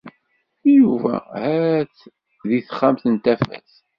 [0.77, 1.97] Yuba ha-t
[2.47, 3.71] di texxamt n Tafat.